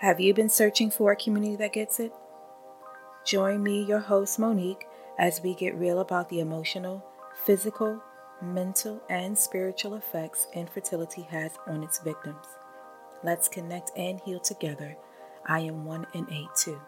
[0.00, 2.12] Have you been searching for a community that gets it?
[3.24, 4.86] Join me, your host Monique,
[5.18, 7.02] as we get real about the emotional,
[7.46, 8.02] physical,
[8.42, 12.44] mental, and spiritual effects infertility has on its victims.
[13.24, 14.98] Let's connect and heal together.
[15.46, 16.78] I am one in eight too.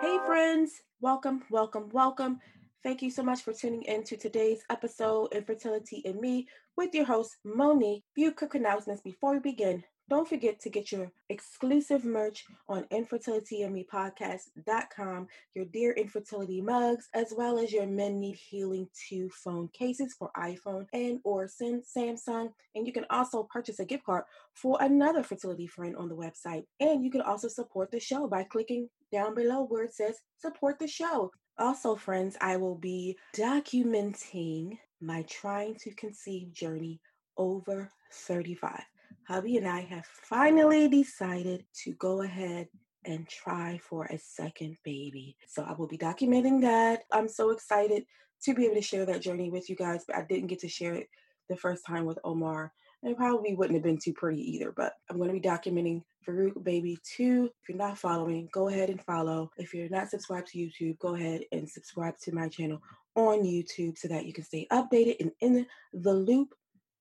[0.00, 2.40] Hey, friends, welcome, welcome, welcome.
[2.82, 7.04] Thank you so much for tuning in to today's episode, Infertility and Me, with your
[7.04, 8.04] host, Monique.
[8.14, 9.84] Few quick announcements before we begin.
[10.10, 17.58] Don't forget to get your exclusive merch on infertilityandmepodcast.com, your Dear Infertility mugs, as well
[17.58, 22.50] as your Men Need Healing 2 phone cases for iPhone and or Samsung.
[22.74, 26.66] And you can also purchase a gift card for another fertility friend on the website.
[26.80, 30.78] And you can also support the show by clicking down below where it says support
[30.78, 31.30] the show.
[31.56, 34.76] Also, friends, I will be documenting
[35.06, 37.00] my trying to conceive journey
[37.36, 38.82] over 35
[39.26, 42.68] hubby and I have finally decided to go ahead
[43.04, 45.36] and try for a second baby.
[45.46, 47.02] So I will be documenting that.
[47.10, 48.04] I'm so excited
[48.44, 50.68] to be able to share that journey with you guys, but I didn't get to
[50.68, 51.08] share it
[51.48, 52.72] the first time with Omar.
[53.02, 56.62] It probably wouldn't have been too pretty either, but I'm going to be documenting Farouk
[56.64, 57.50] Baby 2.
[57.62, 59.50] If you're not following, go ahead and follow.
[59.58, 62.80] If you're not subscribed to YouTube, go ahead and subscribe to my channel
[63.16, 66.54] on YouTube so that you can stay updated and in the loop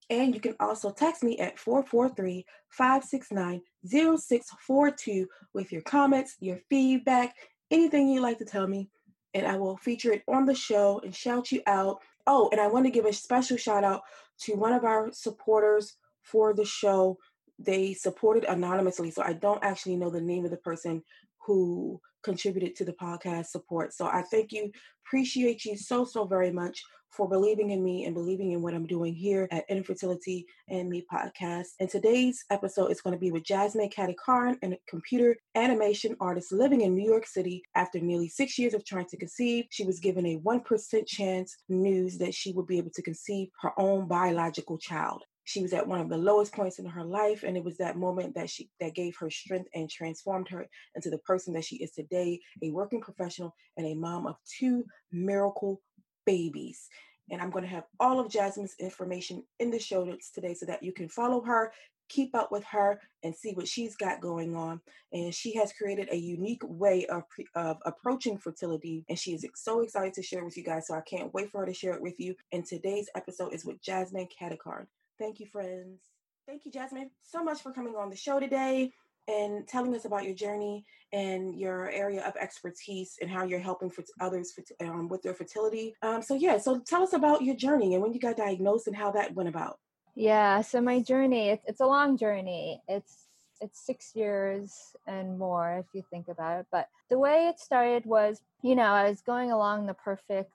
[0.09, 7.35] and you can also text me at 443 569 0642 with your comments, your feedback,
[7.71, 8.89] anything you'd like to tell me.
[9.33, 11.99] And I will feature it on the show and shout you out.
[12.27, 14.01] Oh, and I want to give a special shout out
[14.41, 17.17] to one of our supporters for the show.
[17.57, 21.01] They supported anonymously, so I don't actually know the name of the person
[21.45, 23.93] who contributed to the podcast support.
[23.93, 24.71] So I thank you,
[25.05, 26.81] appreciate you so, so very much
[27.13, 31.05] for believing in me and believing in what I'm doing here at Infertility and Me
[31.11, 31.67] podcast.
[31.79, 36.81] And today's episode is going to be with Jasmine Kadikarn, a computer animation artist living
[36.81, 37.61] in New York City.
[37.75, 42.17] After nearly six years of trying to conceive, she was given a 1% chance news
[42.17, 45.99] that she would be able to conceive her own biological child she was at one
[45.99, 48.95] of the lowest points in her life and it was that moment that she that
[48.95, 53.01] gave her strength and transformed her into the person that she is today a working
[53.01, 55.81] professional and a mom of two miracle
[56.25, 56.87] babies.
[57.31, 60.65] And I'm going to have all of Jasmine's information in the show notes today so
[60.65, 61.71] that you can follow her,
[62.09, 64.81] keep up with her, and see what she's got going on.
[65.13, 67.23] And she has created a unique way of,
[67.55, 69.05] of approaching fertility.
[69.07, 70.87] And she is so excited to share with you guys.
[70.87, 72.35] So I can't wait for her to share it with you.
[72.51, 74.87] And today's episode is with Jasmine Kadikarn.
[75.19, 76.01] Thank you, friends.
[76.47, 78.91] Thank you, Jasmine, so much for coming on the show today
[79.27, 83.89] and telling us about your journey and your area of expertise and how you're helping
[83.89, 84.51] for others
[84.81, 85.95] um, with their fertility.
[86.01, 88.95] Um, so yeah, so tell us about your journey and when you got diagnosed and
[88.95, 89.79] how that went about.
[90.15, 92.81] Yeah, so my journey it's, it's a long journey.
[92.87, 93.27] It's
[93.61, 94.73] it's six years
[95.07, 96.65] and more if you think about it.
[96.69, 100.51] But the way it started was, you know, I was going along the perfect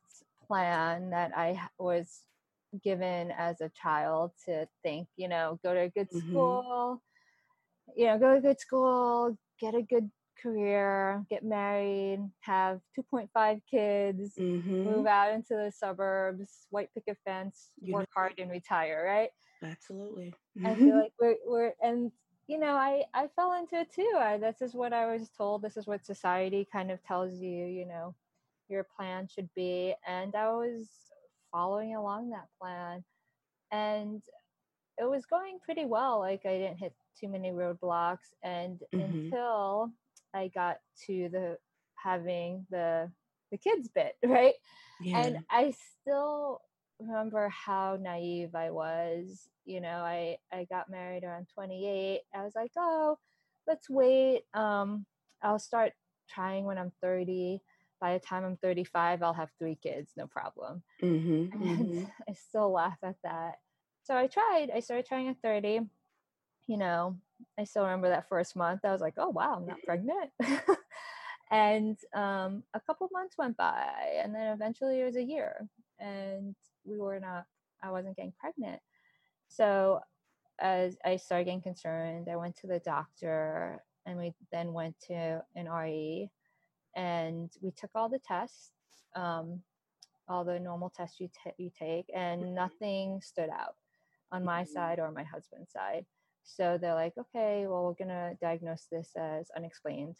[0.47, 2.25] plan that I was
[2.83, 6.31] given as a child to think, you know, go to a good mm-hmm.
[6.31, 7.03] school,
[7.97, 10.11] you know, go to a good school, get a good
[10.43, 14.85] career, get married, have 2.5 kids, mm-hmm.
[14.85, 18.21] move out into the suburbs, white picket fence, you work know.
[18.21, 19.31] hard and retire, right?
[19.63, 20.35] Absolutely.
[20.65, 22.13] I feel like we're, we're and
[22.47, 24.11] you know, I I fell into it too.
[24.19, 25.61] I, this is what I was told.
[25.63, 27.67] This is what society kind of tells you.
[27.67, 28.15] You know,
[28.69, 30.89] your plan should be, and I was
[31.53, 33.05] following along that plan,
[33.71, 34.23] and
[34.99, 36.19] it was going pretty well.
[36.21, 39.01] Like I didn't hit too many roadblocks and mm-hmm.
[39.01, 39.93] until
[40.35, 41.59] I got to the
[41.95, 43.11] having the
[43.51, 44.55] the kids bit, right?
[45.01, 45.21] Yeah.
[45.21, 46.61] And I still
[47.01, 49.49] remember how naive I was.
[49.65, 52.21] You know, I I got married around 28.
[52.35, 53.19] I was like, "Oh,
[53.67, 54.43] let's wait.
[54.55, 55.07] Um
[55.43, 55.93] I'll start
[56.29, 57.61] trying when I'm 30.
[58.01, 62.05] By the time I'm 35, I'll have three kids, no problem." Mm-hmm, and mm-hmm.
[62.29, 63.57] I still laugh at that.
[64.03, 64.71] So I tried.
[64.75, 65.81] I started trying at 30.
[66.67, 67.17] You know,
[67.59, 68.85] I still remember that first month.
[68.85, 70.31] I was like, oh, wow, I'm not pregnant.
[71.51, 73.91] and um, a couple months went by,
[74.23, 75.69] and then eventually it was a year,
[75.99, 76.55] and
[76.85, 77.47] we were not
[77.83, 78.81] I wasn't getting pregnant.
[79.49, 80.01] So
[80.61, 85.43] as I started getting concerned, I went to the doctor and we then went to
[85.55, 86.31] an RE
[86.99, 88.73] and we took all the tests,
[89.15, 89.61] um,
[90.29, 92.55] all the normal tests you, t- you take, and mm-hmm.
[92.55, 93.77] nothing stood out
[94.33, 94.73] on my mm-hmm.
[94.73, 96.05] side or my husband's side.
[96.43, 100.17] So they're like, okay, well, we're going to diagnose this as unexplained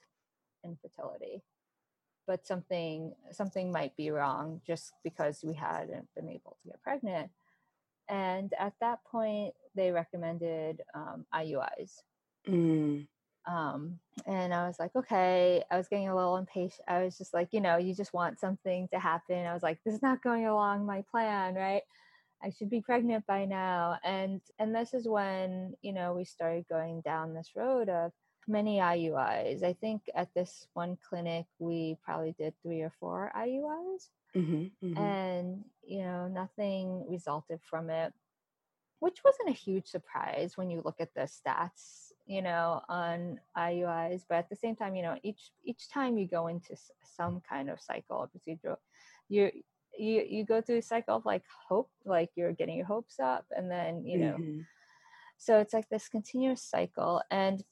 [0.65, 1.43] infertility.
[2.27, 7.31] But something something might be wrong just because we hadn't been able to get pregnant.
[8.11, 12.03] And at that point, they recommended um, IUIs.
[12.47, 13.07] Mm.
[13.49, 16.83] Um, and I was like, okay, I was getting a little impatient.
[16.87, 19.47] I was just like, you know, you just want something to happen.
[19.47, 21.83] I was like, this is not going along my plan, right?
[22.43, 23.99] I should be pregnant by now.
[24.05, 28.13] And and this is when, you know, we started going down this road of
[28.47, 29.63] many IUIs.
[29.63, 34.09] I think at this one clinic we probably did three or four IUIs.
[34.37, 34.99] Mm-hmm, mm-hmm.
[34.99, 38.13] And, you know, nothing resulted from it,
[39.01, 44.23] which wasn't a huge surprise when you look at the stats, you know, on IUIs.
[44.29, 47.69] But at the same time, you know, each each time you go into some kind
[47.71, 48.77] of cycle or procedural,
[49.29, 49.51] you
[49.99, 53.47] you you go through a cycle of like hope, like you're getting your hopes up,
[53.57, 54.35] and then you know.
[54.35, 54.61] Mm-hmm.
[55.39, 57.23] So it's like this continuous cycle.
[57.31, 57.63] And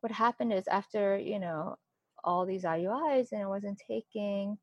[0.00, 1.76] what happened is after, you know,
[2.24, 4.58] all these IUIs and I wasn't taking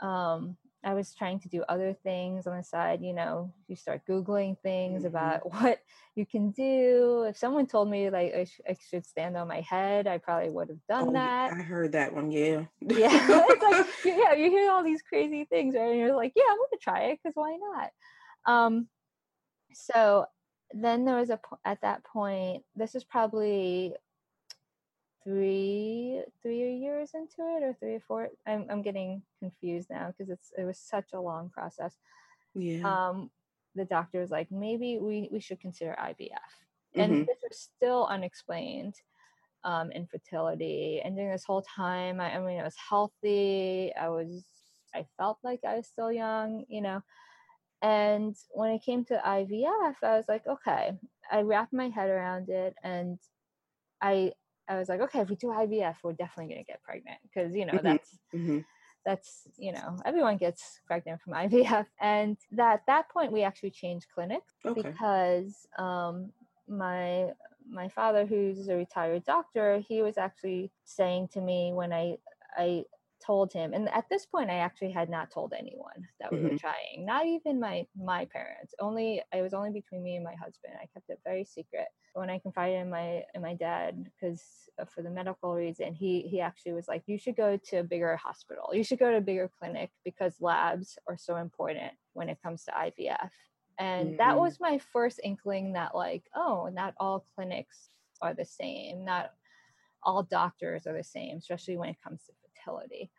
[0.00, 3.02] um, I was trying to do other things on the side.
[3.02, 5.08] You know, you start Googling things mm-hmm.
[5.08, 5.80] about what
[6.14, 7.24] you can do.
[7.28, 10.50] If someone told me like I, sh- I should stand on my head, I probably
[10.50, 11.52] would have done oh, that.
[11.52, 12.30] I heard that one.
[12.30, 12.64] Yeah.
[12.80, 13.10] yeah.
[13.12, 15.90] It's like, yeah, you hear all these crazy things, right?
[15.90, 17.90] And you're like, yeah, I'm going to try it because why not?
[18.46, 18.88] Um,
[19.74, 20.26] so
[20.72, 23.94] then there was a, at that point, this is probably
[25.24, 28.28] three three years into it or three or four?
[28.46, 31.96] I'm, I'm getting confused now because it's it was such a long process.
[32.54, 33.08] Yeah.
[33.08, 33.30] Um
[33.74, 36.30] the doctor was like maybe we we should consider ivf
[36.94, 37.20] and mm-hmm.
[37.20, 38.94] this was still unexplained
[39.64, 43.92] um infertility and during this whole time I, I mean i was healthy.
[43.94, 44.44] I was
[44.94, 47.02] i felt like i was still young you know?
[47.82, 50.92] And when it came to ivf i was like okay.
[51.30, 53.18] I wrapped my head around it and
[54.02, 54.32] I
[54.70, 57.54] I was like, okay, if we do IVF, we're definitely going to get pregnant because
[57.54, 57.86] you know mm-hmm.
[57.86, 58.58] that's mm-hmm.
[59.04, 63.72] that's you know everyone gets pregnant from IVF, and that at that point we actually
[63.72, 64.82] changed clinics okay.
[64.82, 66.30] because um,
[66.68, 67.30] my
[67.68, 72.16] my father, who's a retired doctor, he was actually saying to me when I
[72.56, 72.84] I
[73.24, 76.48] told him and at this point i actually had not told anyone that we mm-hmm.
[76.48, 80.34] were trying not even my my parents only it was only between me and my
[80.34, 84.42] husband i kept it very secret when i confided in my in my dad because
[84.80, 87.84] uh, for the medical reason he he actually was like you should go to a
[87.84, 92.28] bigger hospital you should go to a bigger clinic because labs are so important when
[92.28, 93.30] it comes to ivf
[93.78, 94.16] and mm-hmm.
[94.16, 97.90] that was my first inkling that like oh not all clinics
[98.22, 99.30] are the same not
[100.02, 102.32] all doctors are the same especially when it comes to
[102.64, 103.10] fertility.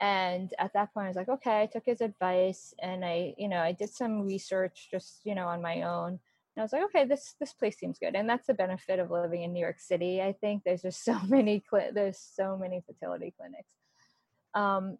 [0.00, 3.48] And at that point i was like okay i took his advice and i you
[3.48, 6.08] know i did some research just you know on my own.
[6.10, 8.14] And i was like okay this this place seems good.
[8.14, 10.62] And that's the benefit of living in new york city i think.
[10.64, 13.74] There's just so many cl- there's so many fertility clinics.
[14.54, 14.98] Um,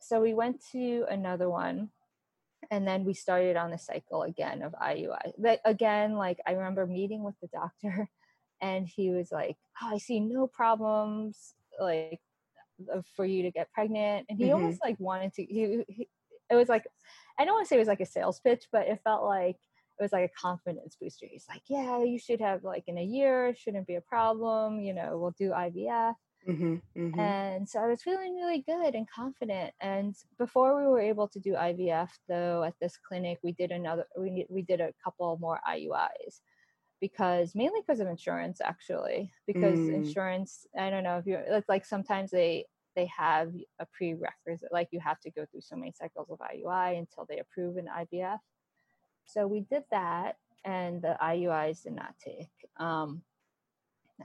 [0.00, 1.90] so we went to another one
[2.70, 6.86] and then we started on the cycle again of iui but again like i remember
[6.86, 8.08] meeting with the doctor
[8.60, 12.20] and he was like oh i see no problems like
[13.14, 14.54] for you to get pregnant and he mm-hmm.
[14.54, 16.08] almost like wanted to he, he,
[16.50, 16.86] it was like
[17.38, 19.56] i don't want to say it was like a sales pitch but it felt like
[19.56, 23.04] it was like a confidence booster he's like yeah you should have like in a
[23.04, 26.14] year shouldn't be a problem you know we'll do ivf
[26.48, 27.20] mm-hmm, mm-hmm.
[27.20, 31.38] and so i was feeling really good and confident and before we were able to
[31.38, 35.60] do ivf though at this clinic we did another we, we did a couple more
[35.68, 36.40] iuis
[37.00, 39.94] because mainly because of insurance actually because mm.
[39.94, 42.64] insurance i don't know if you it's like sometimes they
[42.96, 46.98] they have a prerequisite like you have to go through so many cycles of iui
[46.98, 48.38] until they approve an ivf
[49.24, 53.22] so we did that and the iuis did not take um,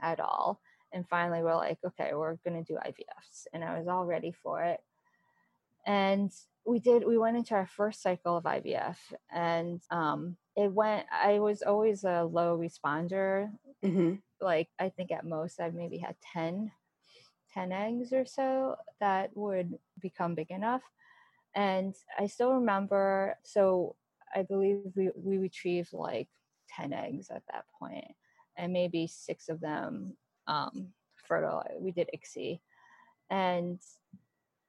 [0.02, 0.60] at all.
[0.92, 4.32] And finally we're like okay we're going to do ivfs and i was all ready
[4.42, 4.80] for it.
[5.86, 6.32] And
[6.64, 8.96] we did we went into our first cycle of ivf
[9.30, 13.50] and um, it went i was always a low responder
[13.84, 14.14] mm-hmm.
[14.40, 16.70] like i think at most i've maybe had 10
[17.54, 20.82] 10 eggs or so that would become big enough
[21.54, 23.94] and i still remember so
[24.34, 26.28] i believe we, we retrieved like
[26.74, 28.06] 10 eggs at that point
[28.56, 30.88] and maybe six of them um
[31.26, 32.60] fertile we did ICSI
[33.30, 33.80] and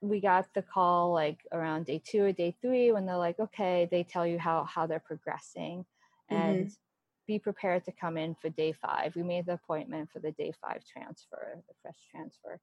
[0.01, 3.87] we got the call like around day two or day three when they're like, okay,
[3.89, 5.85] they tell you how how they're progressing,
[6.29, 6.73] and mm-hmm.
[7.27, 9.15] be prepared to come in for day five.
[9.15, 12.59] We made the appointment for the day five transfer, the fresh transfer.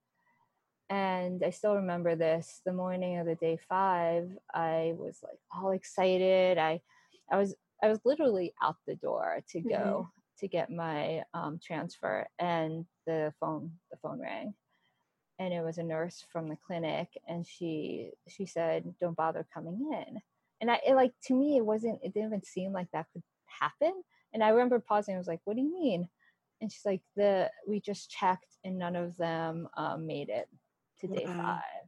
[0.90, 2.60] And I still remember this.
[2.66, 6.58] The morning of the day five, I was like all excited.
[6.58, 6.80] I,
[7.30, 10.40] I was I was literally out the door to go mm-hmm.
[10.40, 14.54] to get my um, transfer, and the phone the phone rang,
[15.38, 19.90] and it was a nurse from the clinic, and she she said, "Don't bother coming
[19.92, 20.20] in."
[20.60, 22.00] And I it, like to me, it wasn't.
[22.02, 23.92] It didn't even seem like that could happen.
[24.32, 25.14] And I remember pausing.
[25.14, 26.08] I was like, "What do you mean?"
[26.60, 30.48] And she's like, "The we just checked, and none of them um, made it
[31.00, 31.36] to day wow.
[31.42, 31.83] five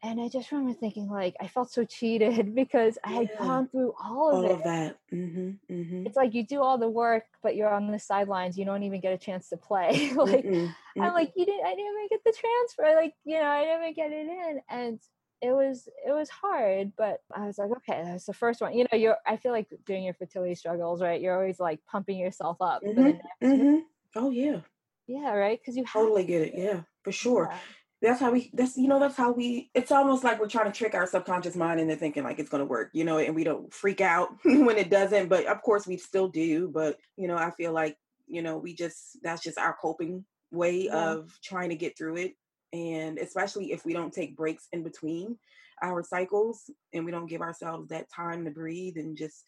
[0.00, 3.94] and I just remember thinking, like, I felt so cheated because I had gone through
[4.02, 4.50] all of all it.
[4.52, 4.98] of that.
[5.12, 6.06] Mm-hmm, mm-hmm.
[6.06, 8.56] It's like you do all the work, but you're on the sidelines.
[8.56, 10.12] You don't even get a chance to play.
[10.16, 11.66] like, mm-hmm, I'm like, you didn't.
[11.66, 12.94] I didn't even get the transfer.
[12.94, 15.00] Like, you know, I didn't even get it in, and
[15.40, 16.92] it was it was hard.
[16.96, 18.78] But I was like, okay, that's the first one.
[18.78, 19.16] You know, you're.
[19.26, 21.20] I feel like doing your fertility struggles, right?
[21.20, 22.82] You're always like pumping yourself up.
[22.84, 23.76] Mm-hmm, mm-hmm.
[24.14, 24.60] Oh yeah.
[25.08, 25.32] Yeah.
[25.32, 25.58] Right.
[25.60, 26.52] Because you totally get it.
[26.56, 27.48] Yeah, for sure.
[27.50, 27.58] Yeah
[28.00, 30.76] that's how we that's you know that's how we it's almost like we're trying to
[30.76, 33.44] trick our subconscious mind into thinking like it's going to work you know and we
[33.44, 37.36] don't freak out when it doesn't but of course we still do but you know
[37.36, 41.10] i feel like you know we just that's just our coping way yeah.
[41.10, 42.34] of trying to get through it
[42.72, 45.36] and especially if we don't take breaks in between
[45.82, 49.44] our cycles and we don't give ourselves that time to breathe and just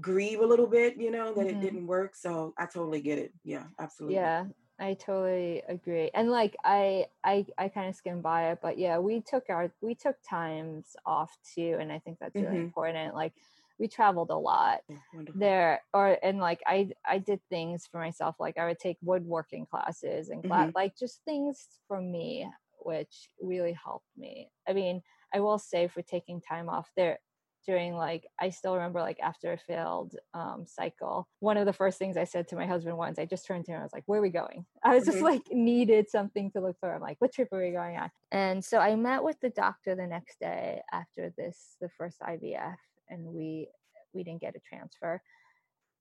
[0.00, 1.58] grieve a little bit you know that mm-hmm.
[1.58, 4.44] it didn't work so i totally get it yeah absolutely yeah
[4.82, 6.10] I totally agree.
[6.12, 9.70] And like I I I kind of skimmed by it, but yeah, we took our
[9.80, 12.56] we took times off too and I think that's really mm-hmm.
[12.56, 13.14] important.
[13.14, 13.32] Like
[13.78, 18.36] we traveled a lot oh, there or and like I I did things for myself
[18.40, 20.70] like I would take woodworking classes and mm-hmm.
[20.74, 22.48] like just things for me
[22.80, 24.50] which really helped me.
[24.68, 27.20] I mean, I will say for taking time off there
[27.64, 31.98] during like i still remember like after a failed um, cycle one of the first
[31.98, 33.92] things i said to my husband once i just turned to him and i was
[33.92, 34.64] like where are we going?
[34.84, 35.26] I was just mm-hmm.
[35.26, 36.92] like needed something to look for.
[36.92, 38.10] I'm like what trip are we going on?
[38.30, 42.76] And so i met with the doctor the next day after this the first ivf
[43.08, 43.68] and we
[44.12, 45.22] we didn't get a transfer.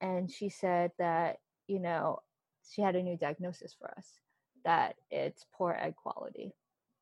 [0.01, 1.37] And she said that
[1.67, 2.19] you know
[2.69, 4.07] she had a new diagnosis for us
[4.63, 6.53] that it's poor egg quality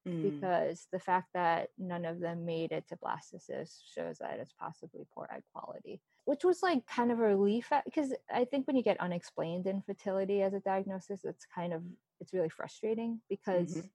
[0.10, 0.24] mm.
[0.24, 5.06] because the fact that none of them made it to blastocyst shows that it's possibly
[5.14, 8.84] poor egg quality which was like kind of a relief because i think when you
[8.84, 11.82] get unexplained infertility as a diagnosis it's kind of
[12.20, 13.88] it's really frustrating because mm-hmm.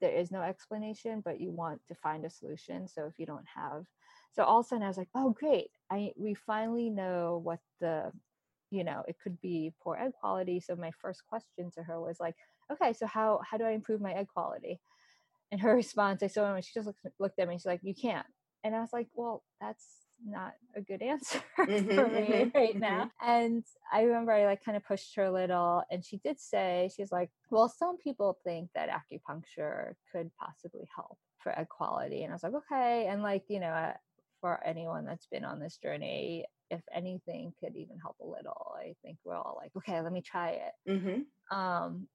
[0.00, 3.46] there is no explanation but you want to find a solution so if you don't
[3.54, 3.84] have
[4.32, 7.60] so all of a sudden i was like oh great i we finally know what
[7.80, 8.10] the
[8.70, 12.20] you know it could be poor egg quality so my first question to her was
[12.20, 12.36] like
[12.72, 14.80] okay so how how do i improve my egg quality
[15.50, 17.56] and her response, I saw her and she just looked, looked at me.
[17.56, 18.26] She's like, "You can't."
[18.64, 19.84] And I was like, "Well, that's
[20.24, 22.78] not a good answer mm-hmm, for me mm-hmm, right mm-hmm.
[22.78, 26.40] now." And I remember I like kind of pushed her a little, and she did
[26.40, 32.22] say, "She's like, well, some people think that acupuncture could possibly help for egg quality."
[32.24, 33.94] And I was like, "Okay." And like you know, uh,
[34.40, 38.94] for anyone that's been on this journey, if anything could even help a little, I
[39.02, 41.56] think we're all like, "Okay, let me try it." Mm-hmm.
[41.56, 42.08] Um,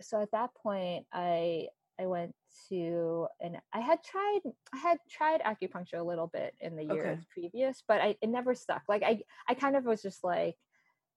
[0.00, 1.68] so at that point, I
[2.00, 2.34] I went
[2.68, 4.40] to and I had tried
[4.72, 7.26] I had tried acupuncture a little bit in the years okay.
[7.32, 8.82] previous, but I it never stuck.
[8.88, 10.56] Like I I kind of was just like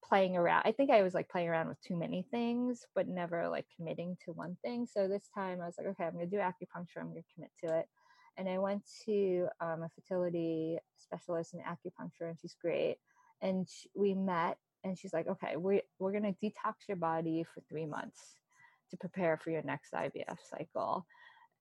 [0.04, 0.64] playing around.
[0.66, 4.18] I think I was like playing around with too many things, but never like committing
[4.26, 4.86] to one thing.
[4.86, 7.00] So this time I was like, okay, I'm gonna do acupuncture.
[7.00, 7.86] I'm gonna commit to it.
[8.38, 12.98] And I went to um, a fertility specialist in acupuncture, and she's great.
[13.42, 17.62] And she, we met, and she's like, okay, we we're gonna detox your body for
[17.70, 18.40] three months
[18.94, 21.06] to prepare for your next IVF cycle.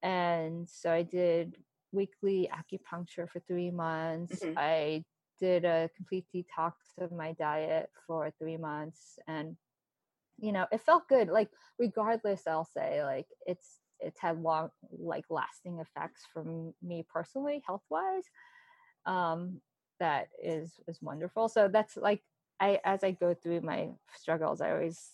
[0.03, 1.57] And so I did
[1.91, 4.41] weekly acupuncture for three months.
[4.41, 4.59] Mm-hmm.
[4.59, 5.05] I
[5.41, 9.19] did a complete detox of my diet for three months.
[9.27, 9.57] And,
[10.39, 11.29] you know, it felt good.
[11.29, 11.49] Like,
[11.79, 16.45] regardless, I'll say, like, it's, it's had long, like, lasting effects for
[16.83, 18.25] me personally, health wise.
[19.07, 19.61] Um,
[20.03, 21.49] that is is wonderful.
[21.49, 22.23] So that's like
[22.59, 25.11] I as I go through my struggles, I always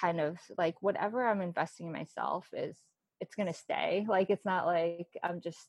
[0.00, 2.76] kind of like whatever I'm investing in myself is
[3.20, 4.06] it's going to stay.
[4.08, 5.68] Like it's not like I'm just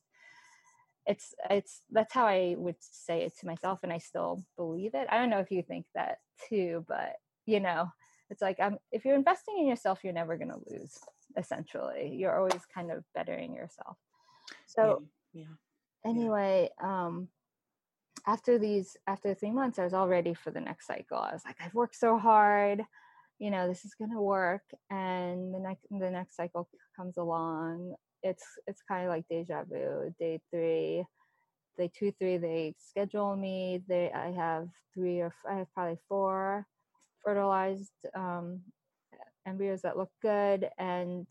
[1.06, 5.08] it's it's that's how I would say it to myself and I still believe it.
[5.10, 6.18] I don't know if you think that
[6.48, 7.88] too, but you know,
[8.28, 10.98] it's like I'm if you're investing in yourself, you're never going to lose
[11.36, 12.14] essentially.
[12.14, 13.96] You're always kind of bettering yourself.
[14.66, 15.42] So yeah.
[15.42, 16.10] yeah.
[16.10, 17.28] Anyway, um
[18.26, 21.18] after these after 3 months I was all ready for the next cycle.
[21.18, 22.84] I was like I've worked so hard
[23.40, 27.96] you know this is going to work and the next the next cycle comes along
[28.22, 30.14] it's it's kind of like deja vu.
[30.18, 31.04] Day three,
[31.78, 33.82] day two, three, they schedule me.
[33.88, 36.66] They I have three or I have probably four
[37.24, 38.60] fertilized um,
[39.46, 41.26] embryos that look good, and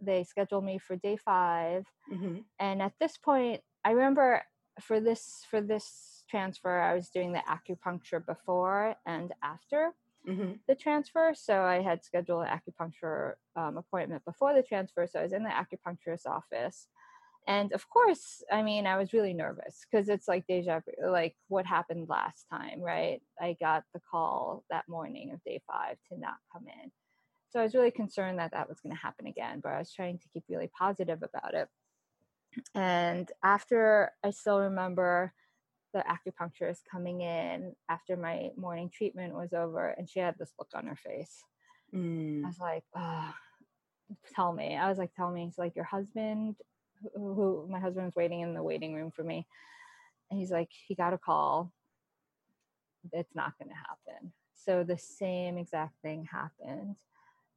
[0.00, 2.40] they schedule me for day 5 Mm-hmm.
[2.60, 4.42] And at this point, I remember
[4.78, 9.92] for this for this transfer, I was doing the acupuncture before and after
[10.26, 10.52] Mm-hmm.
[10.66, 11.34] the transfer.
[11.36, 15.06] So I had scheduled an acupuncture um, appointment before the transfer.
[15.06, 16.88] So I was in the acupuncturist's office.
[17.46, 21.36] And of course, I mean, I was really nervous because it's like deja vu, like
[21.48, 23.20] what happened last time, right?
[23.38, 26.90] I got the call that morning of day five to not come in.
[27.50, 29.92] So I was really concerned that that was going to happen again, but I was
[29.92, 31.68] trying to keep really positive about it.
[32.74, 35.34] And after, I still remember
[35.94, 40.68] the acupuncturist coming in after my morning treatment was over and she had this look
[40.74, 41.42] on her face.
[41.94, 42.46] I Mm.
[42.46, 43.32] was like, oh,
[44.34, 44.76] tell me.
[44.76, 45.44] I was like, tell me.
[45.44, 46.56] He's like, your husband,
[47.14, 49.46] who, who my husband was waiting in the waiting room for me.
[50.30, 51.72] And he's like, he got a call.
[53.12, 54.32] It's not going to happen.
[54.54, 56.96] So the same exact thing happened.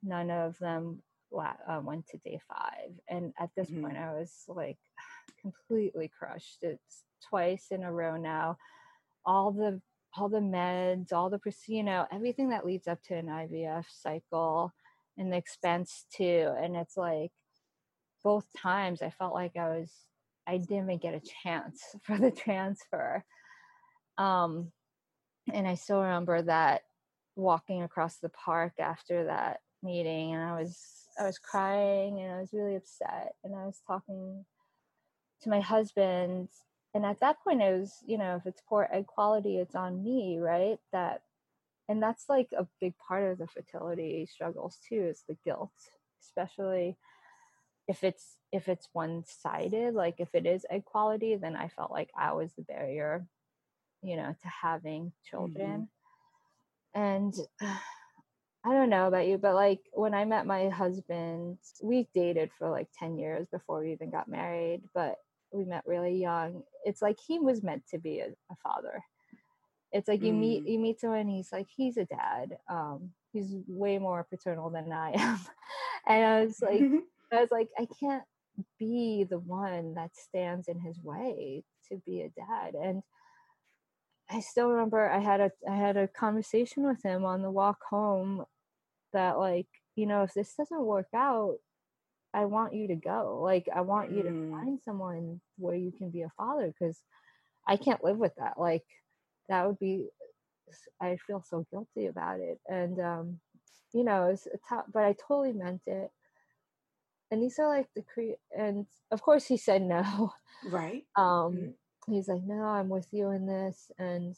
[0.04, 1.02] None of them
[1.32, 2.92] la- uh, went to day five.
[3.10, 3.82] And at this Mhm.
[3.82, 4.78] point, I was like
[5.42, 6.60] completely crushed.
[6.62, 8.58] It's twice in a row now.
[9.26, 9.82] All the
[10.16, 14.74] all the meds, all the you know, everything that leads up to an IVF cycle
[15.18, 16.54] and the expense too.
[16.60, 17.32] And it's like
[18.24, 19.92] both times I felt like I was
[20.48, 23.24] I didn't even get a chance for the transfer.
[24.18, 24.72] Um
[25.54, 26.82] and I still remember that
[27.36, 30.78] walking across the park after that meeting and I was
[31.20, 34.46] I was crying and I was really upset and I was talking
[35.42, 36.50] to my husband
[36.94, 40.04] and at that point it was you know if it's poor egg quality it's on
[40.04, 40.78] me right?
[40.92, 41.22] That
[41.90, 45.72] and that's like a big part of the fertility struggles too is the guilt
[46.22, 46.98] especially
[47.88, 52.10] if it's if it's one-sided like if it is egg quality then i felt like
[52.18, 53.26] i was the barrier
[54.02, 55.30] you know to having mm-hmm.
[55.30, 55.90] children.
[56.94, 62.50] And i don't know about you but like when i met my husband we dated
[62.58, 65.18] for like 10 years before we even got married but
[65.52, 69.04] we met really young it's like he was meant to be a, a father
[69.92, 70.70] it's like you meet Mm.
[70.72, 74.92] you meet someone and he's like he's a dad um he's way more paternal than
[74.92, 75.40] i am
[76.08, 76.84] and i was like
[77.32, 78.24] I was like, I can't
[78.80, 82.74] be the one that stands in his way to be a dad.
[82.74, 83.04] And
[84.30, 87.80] I still remember I had a I had a conversation with him on the walk
[87.90, 88.46] home
[89.14, 91.58] that like, you know, if this doesn't work out,
[92.38, 93.40] I want you to go.
[93.44, 94.52] Like I want you to Mm.
[94.52, 97.02] find someone where you can be a father because
[97.68, 98.60] I can't live with that.
[98.60, 98.86] Like
[99.50, 100.08] that would be
[101.02, 102.60] I feel so guilty about it.
[102.68, 103.40] And um,
[103.94, 106.12] you know, it's a tough but I totally meant it
[107.32, 111.06] and these are like the cre- and of course he said no right.
[111.18, 111.74] um Mhm.
[112.08, 114.36] he's like no i'm with you in this and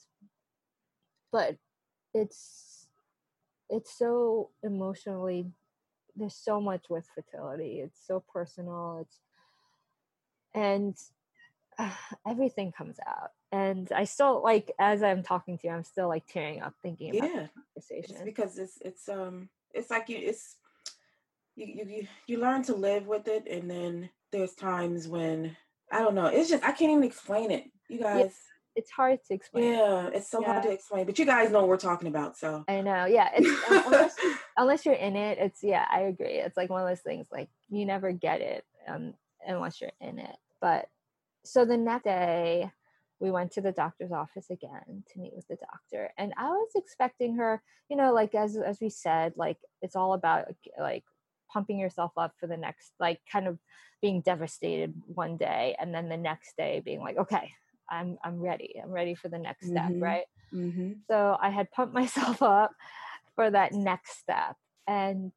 [1.31, 1.57] but
[2.13, 2.88] it's
[3.69, 5.51] it's so emotionally
[6.19, 7.79] there's so much with fertility.
[7.79, 8.99] It's so personal.
[9.01, 9.17] It's
[10.53, 10.95] and
[11.77, 11.91] uh,
[12.27, 13.32] everything comes out.
[13.51, 17.10] And i still like as i'm talking to you i'm still like tearing up thinking
[17.12, 17.47] about Yeah.
[17.47, 20.58] the It's conversation because it's it's um it's like you it's
[21.55, 25.55] you you you learn to live with it and then there's times when
[25.91, 27.65] I don't know, it's just I can't even explain it.
[27.88, 28.36] You guys
[28.79, 31.05] it's hard to explain yeah, it's so hard to explain.
[31.05, 33.05] But you guys know what we're talking about, so I know.
[33.05, 33.29] Yeah.
[33.35, 34.15] It's uh, unless
[34.57, 36.35] unless you're in it, it's yeah, I agree.
[36.35, 39.13] It's like one of those things like you never get it um
[39.45, 40.37] unless you're in it.
[40.61, 40.87] But
[41.43, 42.71] so the next day
[43.19, 46.71] we went to the doctor's office again to meet with the doctor and I was
[46.75, 50.45] expecting her, you know, like as as we said, like it's all about
[50.79, 51.03] like
[51.51, 53.57] pumping yourself up for the next like kind of
[54.01, 57.51] being devastated one day and then the next day being like, okay,
[57.89, 58.80] I'm I'm ready.
[58.82, 60.02] I'm ready for the next step, Mhm.
[60.02, 60.25] right?
[60.54, 60.93] mm-hmm.
[61.10, 62.71] So I had pumped myself up
[63.36, 64.56] for that next step.
[64.88, 65.32] And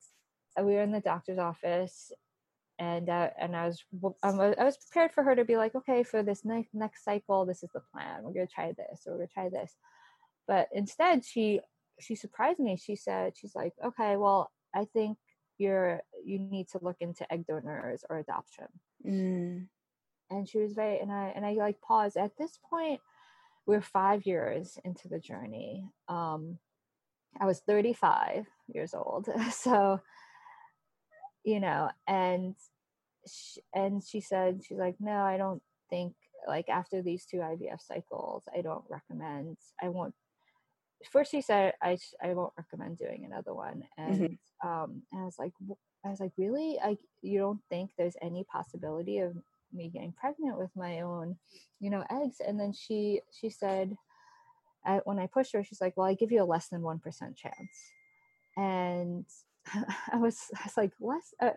[0.56, 2.12] we were in the doctor's office
[2.78, 5.56] and uh, and I was w- I was I was prepared for her to be
[5.56, 8.22] like, okay, for this next next cycle, this is the plan.
[8.22, 9.76] We're gonna try this, or we're gonna try this.
[10.48, 11.60] But instead, she
[12.00, 12.76] she surprised me.
[12.76, 15.18] She said, she's like, okay, well, I think
[15.58, 18.66] you're you need to look into egg donors or adoption.
[19.06, 19.66] mm.
[20.32, 22.16] And she was very and I and I like paused.
[22.16, 23.00] At this point,
[23.66, 25.84] we're five years into the journey.
[26.08, 26.58] Um,
[27.40, 30.00] I was 35 years old, so
[31.44, 32.54] you know, and
[33.26, 36.14] sh and she said she's like, no, I don't think
[36.48, 39.58] like after these two IVF cycles, I don't recommend.
[39.82, 40.14] I won't.
[41.10, 44.68] first she said I I won't recommend doing another one, and Mm-hmm.
[44.68, 45.52] um, and I was like,
[46.04, 46.78] I was like, really?
[46.84, 49.36] like you don't think there's any possibility of
[49.72, 51.36] me getting pregnant with my own,
[51.80, 52.36] you know, eggs?
[52.46, 53.96] And then she she said,
[54.84, 56.98] I, when I pushed her, she's like, well, I give you a less than one
[56.98, 57.92] percent chance,
[58.56, 59.24] and
[60.12, 61.34] I was I was like less.
[61.40, 61.50] Uh,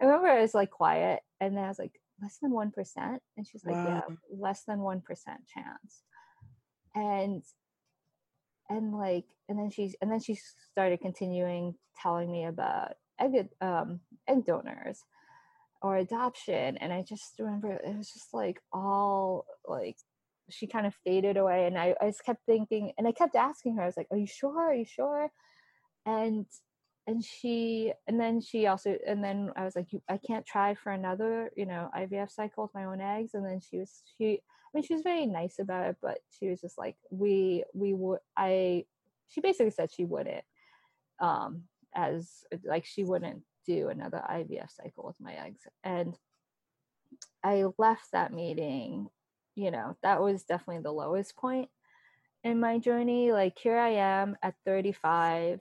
[0.00, 3.22] I remember I was like quiet, and then I was like less than one percent,
[3.36, 6.02] and she's like, yeah, less than one percent chance,
[6.94, 7.42] and
[8.68, 10.38] and like and then she's and then she
[10.70, 15.00] started continuing telling me about egg um egg donors
[15.82, 19.96] or adoption and i just remember it was just like all like
[20.50, 23.76] she kind of faded away and I, I just kept thinking and i kept asking
[23.76, 24.70] her i was like are you sure?
[24.70, 25.30] Are you sure?
[26.06, 26.46] And
[27.06, 30.92] and she and then she also and then i was like i can't try for
[30.92, 34.40] another you know ivf cycle with my own eggs and then she was she
[34.72, 37.92] I mean, she was very nice about it, but she was just like, we, we
[37.92, 38.86] would, I,
[39.28, 40.44] she basically said she wouldn't,
[41.20, 41.64] um,
[41.94, 45.62] as like she wouldn't do another IVF cycle with my eggs.
[45.84, 46.16] And
[47.44, 49.08] I left that meeting,
[49.54, 51.68] you know, that was definitely the lowest point
[52.44, 53.32] in my journey.
[53.32, 55.60] Like here I am at 35,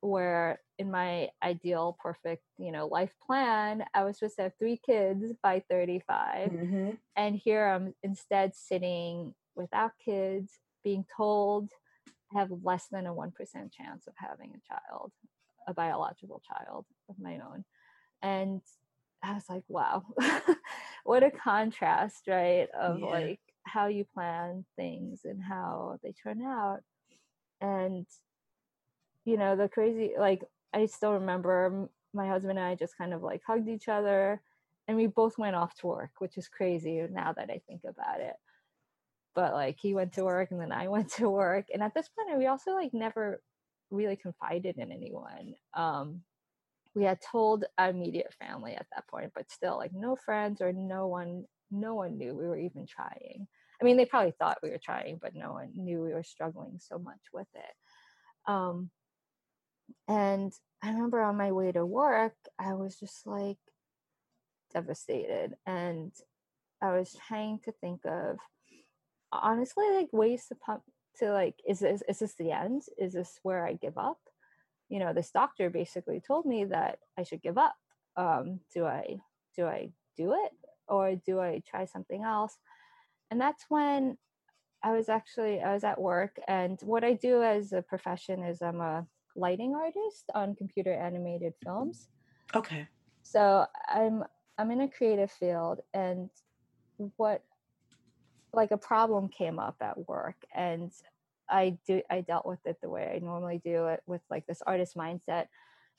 [0.00, 4.80] where in my ideal, perfect, you know, life plan, I was supposed to have three
[4.84, 6.90] kids by 35 Mm-hmm.
[7.16, 11.70] and here I'm instead sitting without kids, being told
[12.34, 13.32] I have less than a 1%
[13.72, 15.12] chance of having a child,
[15.66, 17.64] a biological child of my own.
[18.22, 18.60] And
[19.22, 20.04] I was like, wow,
[21.04, 22.68] what a contrast, right?
[22.70, 23.10] Of Yeah.
[23.10, 26.80] like how you plan things and how they turn out.
[27.60, 28.06] And,
[29.24, 33.22] you know, the crazy, like, I still remember my husband and I just kind of
[33.22, 34.42] like hugged each other
[34.88, 38.20] and we both went off to work, which is crazy now that I think about
[38.20, 38.34] it.
[39.34, 41.66] But like he went to work and then I went to work.
[41.72, 43.42] And at this point, we also like never
[43.92, 45.54] really confided in anyone.
[45.74, 46.22] Um,
[46.94, 50.72] we had told our immediate family at that point, but still like no friends or
[50.72, 53.46] no one, no one knew we were even trying.
[53.80, 56.78] I mean, they probably thought we were trying, but no one knew we were struggling
[56.78, 58.50] so much with it.
[58.50, 58.90] Um,
[60.08, 60.52] and
[60.82, 63.58] I remember on my way to work, I was just like
[64.72, 65.54] devastated.
[65.66, 66.12] And
[66.82, 68.38] I was trying to think of
[69.32, 70.82] honestly like ways to pump
[71.18, 72.82] to like, is this is this the end?
[72.98, 74.18] Is this where I give up?
[74.88, 77.74] You know, this doctor basically told me that I should give up.
[78.16, 79.20] Um, do I
[79.56, 80.52] do I do it
[80.88, 82.56] or do I try something else?
[83.30, 84.18] And that's when
[84.82, 88.60] I was actually I was at work and what I do as a profession is
[88.60, 92.08] I'm a lighting artist on computer animated films.
[92.54, 92.88] Okay.
[93.22, 94.24] So I'm
[94.58, 96.28] I'm in a creative field and
[97.16, 97.42] what
[98.52, 100.92] like a problem came up at work and
[101.48, 104.62] I do I dealt with it the way I normally do it with like this
[104.66, 105.46] artist mindset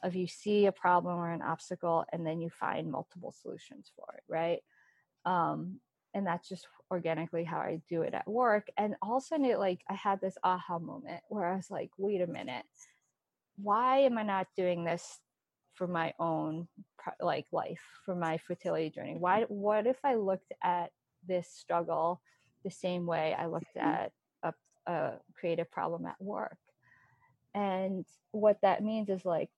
[0.04, 4.06] of you see a problem or an obstacle and then you find multiple solutions for
[4.16, 4.60] it, right?
[5.26, 5.80] Um
[6.14, 8.68] and that's just organically how I do it at work.
[8.78, 11.72] And all of a sudden, it like I had this aha moment where I was
[11.72, 12.66] like, wait a minute,
[13.58, 15.20] why am I not doing this
[15.74, 16.68] for my own
[17.20, 19.16] like life, for my fertility journey?
[19.18, 19.46] Why?
[19.48, 20.92] What if I looked at
[21.28, 22.22] this struggle
[22.64, 23.88] the same way I looked mm-hmm.
[23.88, 24.12] at
[24.44, 24.54] a,
[24.92, 26.58] a creative problem at work?
[27.54, 29.50] And what that means is like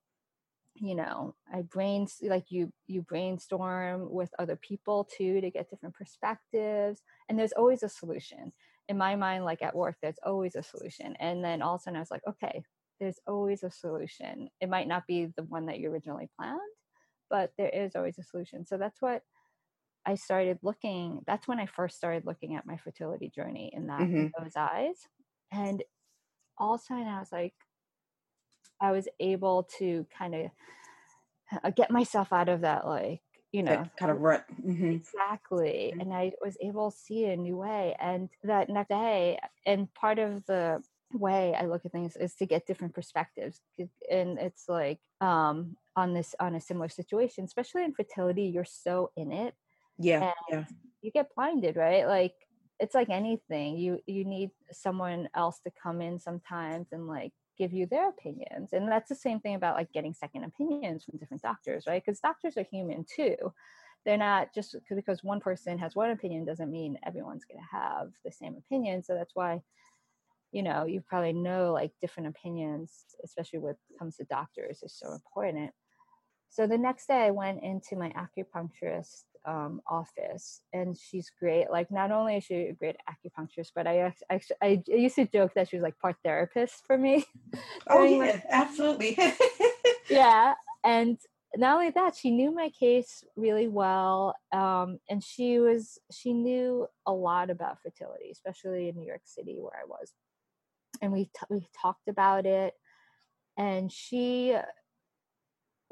[0.78, 5.96] you know i brain like you you brainstorm with other people too to get different
[5.96, 8.52] perspectives and there's always a solution.
[8.88, 11.16] In my mind like at work there's always a solution.
[11.20, 12.64] And then all of a sudden i was like okay
[13.00, 14.50] there's always a solution.
[14.62, 16.60] It might not be the one that you originally planned
[17.30, 18.66] but there is always a solution.
[18.66, 19.24] So that's what
[20.06, 24.10] i started looking that's when i first started looking at my fertility journey in that
[24.16, 25.08] in those eyes
[25.52, 25.84] and
[26.58, 27.56] all of a sudden i was like
[28.80, 30.52] I was able to kind of
[31.64, 34.46] uh, get myself out of that, like, you know, That kind of rut.
[34.50, 35.94] hmm exactly.
[35.94, 36.00] Mhm.
[36.00, 37.96] And I was able to see a new way.
[38.00, 42.46] And that next day, and part of the way I look at things is to
[42.46, 43.62] get different perspectives.
[44.10, 49.12] And it's like, um, on this, on a similar situation, especially in fertility, you're so
[49.16, 49.56] in it
[49.98, 50.26] Yeah.
[50.26, 50.66] and Yeah.
[51.02, 52.36] you get blinded right like
[52.80, 57.74] it's like anything you you need someone else to come in sometimes and like give
[57.74, 61.42] you their opinions and that's the same thing about like getting second opinions from different
[61.44, 63.36] doctors right because doctors are human too
[64.06, 68.12] they're not just because one person has one opinion doesn't mean everyone's going to have
[68.26, 69.62] the same opinion so that's why
[70.52, 74.94] you know you probably know like different opinions especially when it comes to doctors is
[74.98, 75.72] so important
[76.50, 81.70] so the next day I went into my acupuncturist um, office and she's great.
[81.70, 85.26] Like not only is she a great acupuncturist, but I actually I, I used to
[85.26, 87.26] joke that she was like part therapist for me.
[87.90, 89.18] oh yeah, my, absolutely.
[90.10, 90.54] yeah,
[90.84, 91.18] and
[91.58, 96.88] not only that, she knew my case really well, um, and she was she knew
[97.06, 100.12] a lot about fertility, especially in New York City where I was,
[101.02, 102.74] and we t- we talked about it,
[103.58, 104.56] and she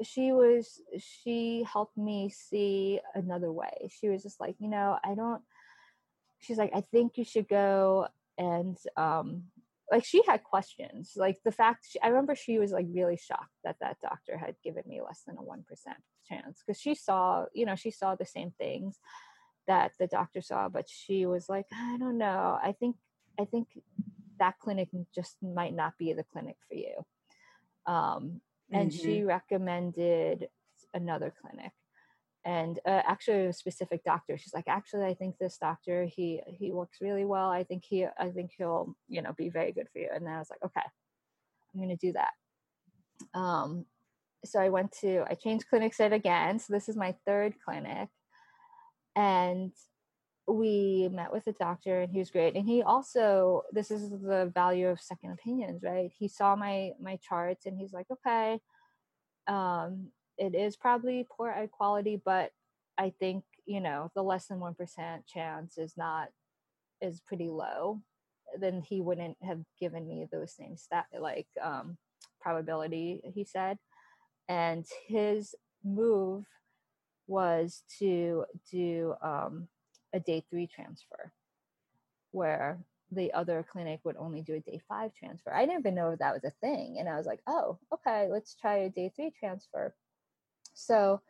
[0.04, 3.90] she was she helped me see another way.
[3.90, 5.42] She was just like you know i don't
[6.40, 8.06] she's like i think you should go
[8.38, 9.44] and um
[9.90, 11.12] like she had questions.
[11.16, 14.56] Like the fact she, i remember she was like really shocked that that doctor had
[14.62, 15.62] given me less than a 1%
[16.28, 18.98] chance because she saw you know she saw the same things
[19.66, 22.58] that the doctor saw but she was like i don't know.
[22.62, 22.96] I think
[23.38, 23.68] i think
[24.38, 27.04] that clinic just might not be the clinic for you.
[27.86, 29.04] Um and mm-hmm.
[29.04, 30.48] she recommended
[30.92, 31.72] another clinic.
[32.46, 34.36] And uh, actually a specific doctor.
[34.36, 37.48] She's like actually i think this doctor he he works really well.
[37.48, 40.08] I think he i think he'll you know be very good for you.
[40.14, 40.86] And then i was like okay
[41.74, 42.32] i'm going to do that.
[43.38, 43.86] Um
[44.44, 46.58] so i went to i changed clinics yet again.
[46.58, 48.10] So this is my third clinic.
[49.16, 49.72] And
[50.46, 52.54] we met with a doctor and he was great.
[52.54, 56.12] And he also this is the value of second opinions right?
[56.16, 58.60] He saw my my charts and he's like okay
[59.46, 62.50] um it is probably poor egg quality but
[62.96, 66.28] i think you know the less than 1% chance is not
[67.00, 68.00] is pretty low.
[68.58, 71.96] Then he wouldn't have given me those same stat like um
[72.40, 73.78] probability he said.
[74.48, 76.44] And his move
[77.26, 79.68] was to do um
[80.14, 81.32] a day three transfer
[82.30, 82.78] where
[83.10, 85.52] the other clinic would only do a day five transfer.
[85.52, 86.96] I didn't even know that was a thing.
[86.98, 89.94] And I was like, oh, okay, let's try a day three transfer.
[90.72, 91.20] So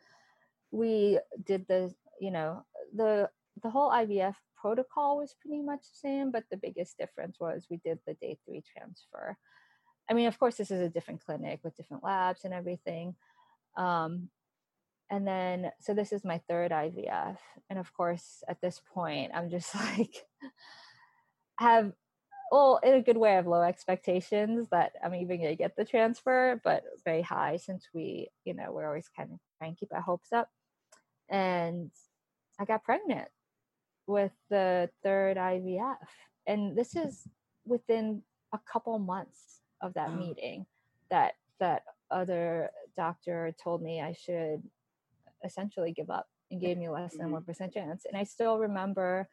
[0.71, 3.29] we did the, you know, the
[3.61, 7.77] the whole IVF protocol was pretty much the same, but the biggest difference was we
[7.77, 9.37] did the day three transfer.
[10.09, 13.15] I mean, of course, this is a different clinic with different labs and everything.
[13.77, 14.29] Um,
[15.09, 17.37] and then so this is my third ivf
[17.69, 20.25] and of course at this point i'm just like
[21.57, 21.91] have
[22.51, 25.75] well in a good way i have low expectations that i'm even going to get
[25.75, 29.79] the transfer but very high since we you know we're always kind of trying to
[29.79, 30.49] keep our hopes up.
[31.29, 31.91] And
[32.59, 33.27] i got pregnant
[34.07, 35.97] with the third ivf
[36.47, 37.27] and this is
[37.65, 38.21] within
[38.53, 40.65] a couple months of that meeting
[41.09, 44.61] that that other doctor told me i should
[45.45, 47.69] essentially give up and gave me less than 1% mm-hmm.
[47.71, 48.05] chance.
[48.05, 49.27] And i still remember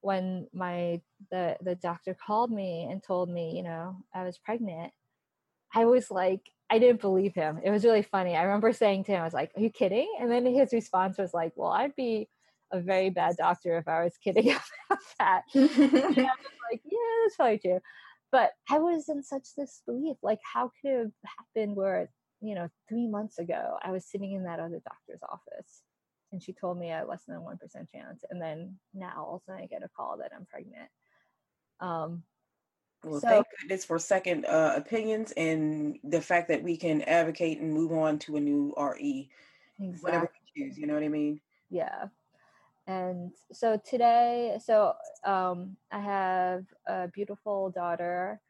[0.00, 4.92] when my the the doctor called me and told me you know i was pregnant.
[5.74, 7.60] I was like i didn't believe him.
[7.64, 8.36] It was really funny.
[8.36, 10.08] I remember saying to him i was like are you kidding?
[10.20, 12.28] And then his response was like well i'd be
[12.72, 14.50] a very bad doctor if i was kidding
[14.90, 15.42] about that.
[15.54, 16.18] And i was
[16.70, 17.80] like yeah that's probably true.
[18.30, 20.18] But i was in such disbelief.
[20.22, 24.32] Like how could it have happened where you know, three months ago, I was sitting
[24.32, 25.82] in that other doctor's office
[26.32, 27.56] and she told me I had less than a 1%
[27.90, 28.24] chance.
[28.30, 30.90] And then now all of a sudden I get a call that I'm pregnant.
[31.80, 32.22] Um,
[33.04, 37.60] well, so, thank goodness for second uh, opinions and the fact that we can advocate
[37.60, 39.30] and move on to a new RE,
[39.78, 39.98] exactly.
[40.00, 40.78] whatever we choose.
[40.78, 41.40] You know what I mean?
[41.70, 42.06] Yeah.
[42.86, 44.94] And so today, so
[45.24, 48.40] um, I have a beautiful daughter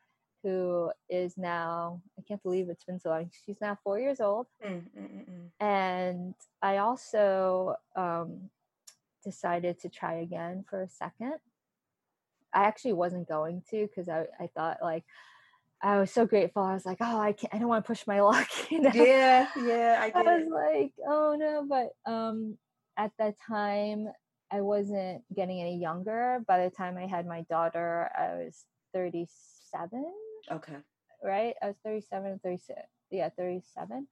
[0.47, 3.29] who is now I can't believe it's been so long.
[3.45, 5.49] She's now four years old, mm, mm, mm, mm.
[5.59, 8.43] and I also um,
[9.25, 11.35] decided to try again for a second.
[12.55, 15.03] I actually wasn't going to because I I thought like
[15.83, 16.63] I was so grateful.
[16.63, 17.53] I was like, oh, I can't.
[17.53, 18.49] I don't want to push my luck.
[18.71, 18.91] You know?
[18.95, 19.99] Yeah, yeah.
[20.01, 22.57] I, I was like, oh no, but um,
[22.97, 24.07] at that time
[24.53, 26.45] I wasn't getting any younger.
[26.47, 29.27] By the time I had my daughter, I was thirty
[29.73, 30.13] seven
[30.51, 30.77] Okay.
[31.23, 31.55] Right?
[31.63, 32.79] I was 37 and 36.
[33.11, 34.07] Yeah, 37.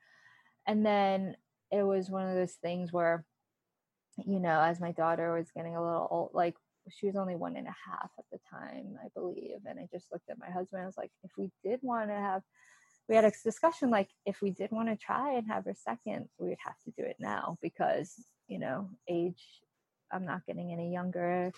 [0.67, 1.37] And then
[1.71, 3.25] it was one of those things where,
[4.25, 6.57] you know, as my daughter was getting a little old, like
[6.91, 9.59] she was only one and a half at the time, I believe.
[9.67, 10.83] And I just looked at my husband.
[10.83, 12.43] I was like, if we did want to have,
[13.09, 16.29] we had a discussion like, if we did want to try and have her second,
[16.39, 18.15] we would have to do it now because,
[18.49, 19.43] you know, age,
[20.13, 21.53] I'm not getting any younger.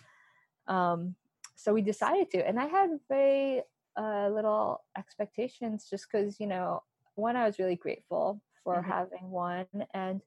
[0.67, 1.15] Um,
[1.55, 2.47] so we decided to.
[2.47, 3.63] And I had very
[3.97, 6.83] uh, little expectations just because, you know,
[7.15, 8.91] one, I was really grateful for mm-hmm.
[8.91, 9.67] having one.
[9.95, 10.21] And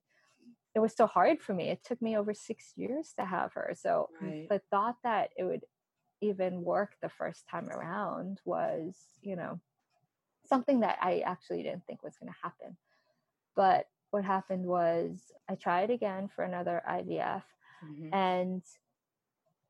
[0.75, 1.69] it was so hard for me.
[1.69, 3.73] It took me over six years to have her.
[3.75, 4.47] So right.
[4.49, 5.65] the thought that it would
[6.21, 9.59] even work the first time around was, you know,
[10.45, 12.77] something that I actually didn't think was going to happen.
[13.55, 17.43] But what happened was I tried again for another IVF,
[17.85, 18.13] mm-hmm.
[18.13, 18.63] and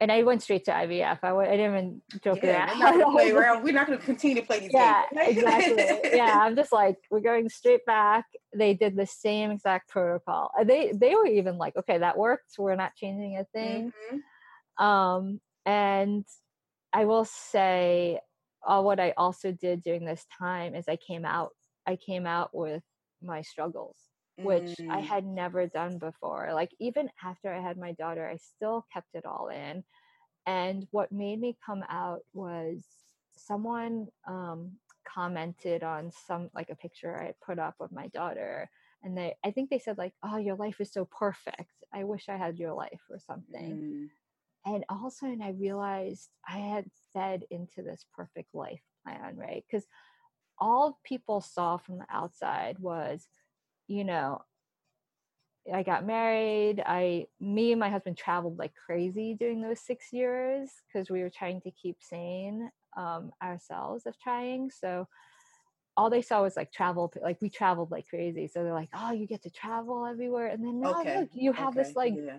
[0.02, 1.20] and I went straight to IVF.
[1.24, 2.80] I, I didn't even joke yeah, around.
[2.80, 3.64] We're not gonna play around.
[3.64, 5.38] We're not gonna continue to play these yeah, games.
[5.38, 6.10] exactly.
[6.18, 8.26] Yeah, I'm just like, we're going straight back.
[8.56, 10.52] They did the same exact protocol.
[10.66, 12.54] They they were even like, okay, that worked.
[12.58, 13.92] We're not changing a thing.
[14.12, 14.86] Mm-hmm.
[14.86, 16.26] Um, and
[16.94, 18.20] I will say,
[18.66, 21.52] uh, what I also did during this time is I came out.
[21.86, 22.84] I came out with
[23.22, 23.98] my struggles
[24.44, 24.90] which mm.
[24.90, 26.52] I had never done before.
[26.54, 29.84] Like, even after I had my daughter, I still kept it all in.
[30.46, 32.84] And what made me come out was
[33.36, 34.72] someone um,
[35.08, 38.70] commented on some, like a picture I put up of my daughter.
[39.04, 41.72] And they, I think they said, like, oh, your life is so perfect.
[41.94, 44.10] I wish I had your life or something.
[44.66, 44.74] Mm.
[44.74, 49.38] And all of a sudden, I realized I had fed into this perfect life plan,
[49.38, 49.64] right?
[49.70, 49.86] Because
[50.58, 53.28] all people saw from the outside was
[53.90, 54.42] you know,
[55.74, 56.82] I got married.
[56.86, 61.32] I, me and my husband traveled like crazy during those six years because we were
[61.32, 64.70] trying to keep sane um, ourselves of trying.
[64.70, 65.08] So
[65.98, 68.48] all they saw was like travel, like we traveled like crazy.
[68.48, 70.48] So they're like, oh, you get to travel everywhere.
[70.48, 71.22] And then now okay.
[71.22, 71.84] look, you have okay.
[71.84, 72.38] this like, yeah.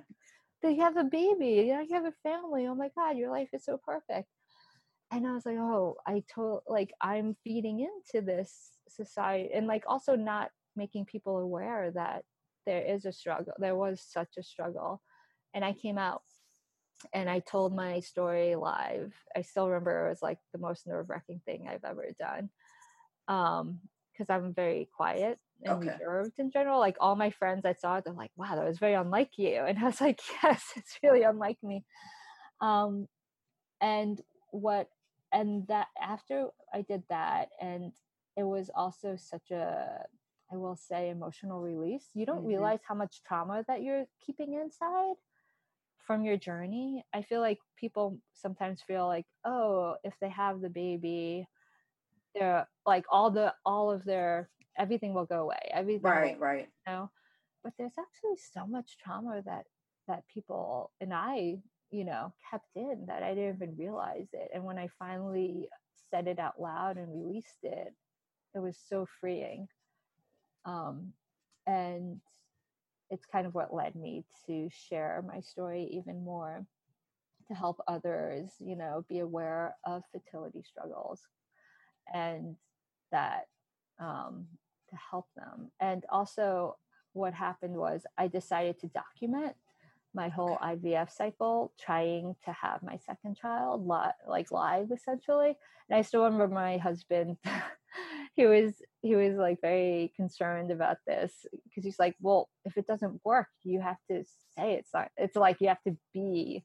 [0.62, 2.68] they have a baby, you know, you have a family.
[2.68, 4.28] Oh my God, your life is so perfect.
[5.10, 9.84] And I was like, oh, I told, like, I'm feeding into this society and like
[9.86, 12.24] also not making people aware that
[12.66, 15.02] there is a struggle there was such a struggle.
[15.54, 16.22] And i came out
[17.12, 19.12] and i told my story live.
[19.34, 22.50] I still remember it was like the most nerve-wracking thing i've ever done
[23.28, 23.80] um
[24.12, 25.92] because i'm very quiet and okay.
[25.98, 26.78] reserved in general.
[26.80, 29.62] Like all my friends i saw they're like wow that was very unlike you.
[29.66, 31.84] And i was like yes it's really unlike me.
[32.60, 33.08] Um
[33.80, 34.88] and what
[35.32, 37.92] and that after i did that and
[38.36, 40.04] it was also such a
[40.52, 42.06] I will say emotional release.
[42.14, 42.48] You don't mm-hmm.
[42.48, 45.14] realize how much trauma that you're keeping inside
[46.06, 47.04] from your journey.
[47.14, 51.46] I feel like people sometimes feel like, oh, if they have the baby,
[52.34, 55.70] they're like all the all of their everything will go away.
[55.72, 56.68] Everything right, will, right.
[56.86, 57.10] You know?
[57.62, 59.66] But there's actually so much trauma that
[60.08, 61.58] that people and I,
[61.90, 64.50] you know, kept in that I didn't even realize it.
[64.52, 65.68] And when I finally
[66.10, 67.94] said it out loud and released it,
[68.54, 69.68] it was so freeing
[70.64, 71.12] um,
[71.66, 72.20] and
[73.10, 76.64] it's kind of what led me to share my story even more
[77.48, 81.22] to help others you know be aware of fertility struggles
[82.12, 82.56] and
[83.10, 83.46] that
[83.98, 84.46] um,
[84.88, 85.70] to help them.
[85.80, 86.76] And also
[87.12, 89.56] what happened was i decided to document
[90.14, 95.56] my whole ivf cycle trying to have my second child li- like live essentially.
[95.88, 97.36] And i still remember my husband
[98.40, 98.72] he was
[99.02, 101.32] he was like very concerned about this
[101.64, 104.24] because he's like well if it doesn't work you have to
[104.56, 106.64] say it's not it's like you have to be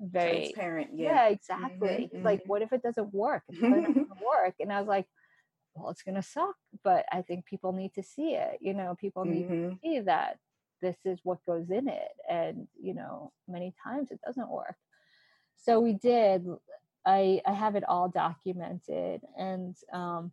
[0.00, 2.10] very transparent yeah, yeah exactly.
[2.12, 2.48] Mm-hmm, like mm-hmm.
[2.48, 3.42] what if it doesn't work?
[3.48, 4.54] It's not gonna work?
[4.58, 5.06] And i was like
[5.74, 9.24] well it's gonna suck but i think people need to see it you know people
[9.24, 9.70] need mm-hmm.
[9.70, 10.36] to see that
[10.82, 14.76] this is what goes in it and you know many times it doesn't work.
[15.56, 16.46] So we did
[17.06, 20.32] i i have it all documented and um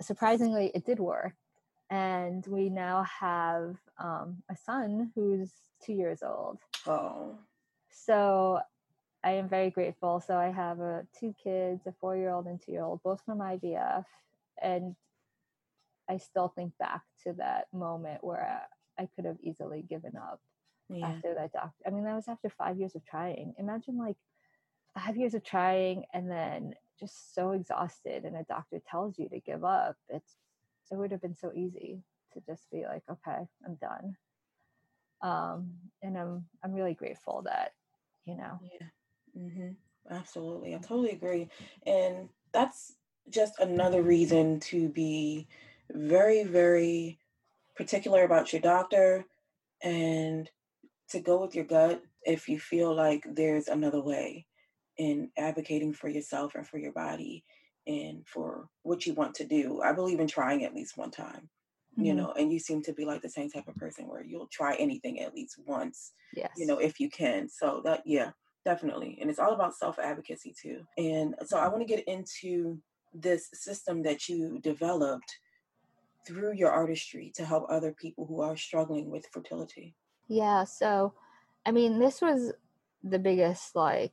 [0.00, 1.34] surprisingly, it did work.
[1.90, 5.50] And we now have um, a son who's
[5.82, 6.58] two years old.
[6.86, 7.38] Oh.
[7.90, 8.60] So
[9.24, 10.20] I am very grateful.
[10.20, 13.22] So I have uh, two kids, a four year old and two year old, both
[13.24, 14.04] from IVF.
[14.62, 14.94] And
[16.08, 18.62] I still think back to that moment where
[18.98, 20.40] I, I could have easily given up
[20.88, 21.08] yeah.
[21.08, 21.84] after that doctor.
[21.86, 23.54] I mean, that was after five years of trying.
[23.58, 24.16] Imagine like
[24.94, 29.40] five years of trying and then just so exhausted and a doctor tells you to
[29.40, 30.36] give up it's
[30.90, 34.16] it would have been so easy to just be like okay i'm done.
[35.22, 37.72] Um and i'm i'm really grateful that
[38.24, 38.58] you know.
[38.62, 38.86] Yeah.
[39.38, 40.14] Mm-hmm.
[40.14, 40.74] absolutely.
[40.74, 41.48] I totally agree.
[41.86, 42.94] And that's
[43.30, 45.46] just another reason to be
[45.90, 47.18] very very
[47.76, 49.24] particular about your doctor
[49.82, 50.50] and
[51.10, 54.47] to go with your gut if you feel like there's another way
[54.98, 57.44] in advocating for yourself and for your body
[57.86, 59.80] and for what you want to do.
[59.82, 61.48] I believe in trying at least one time,
[61.92, 62.04] mm-hmm.
[62.04, 64.48] you know, and you seem to be like the same type of person where you'll
[64.48, 66.50] try anything at least once, yes.
[66.56, 67.48] you know, if you can.
[67.48, 68.30] So that, yeah,
[68.64, 69.18] definitely.
[69.20, 70.80] And it's all about self advocacy too.
[70.98, 72.78] And so I want to get into
[73.14, 75.38] this system that you developed
[76.26, 79.94] through your artistry to help other people who are struggling with fertility.
[80.28, 80.64] Yeah.
[80.64, 81.14] So,
[81.64, 82.52] I mean, this was
[83.02, 84.12] the biggest like